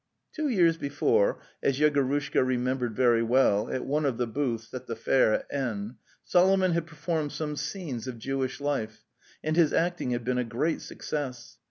Two 0.33 0.49
years 0.49 0.77
before, 0.77 1.39
as 1.61 1.77
Yegorushka 1.77 2.43
remembered 2.43 2.95
very 2.95 3.21
well, 3.21 3.69
at 3.71 3.85
one 3.85 4.03
of 4.03 4.17
the 4.17 4.25
booths 4.25 4.73
at 4.73 4.87
the 4.87 4.95
fair 4.95 5.31
at 5.35 5.45
N., 5.53 5.97
Solomon 6.23 6.71
had 6.71 6.87
performed 6.87 7.31
some 7.33 7.55
scenes 7.55 8.07
of 8.07 8.17
Jewish 8.17 8.59
life, 8.59 9.05
and 9.43 9.55
his 9.55 9.73
acting 9.73 10.09
had 10.09 10.23
been 10.23 10.39
a 10.39 10.43
great 10.43 10.81
success. 10.81 11.59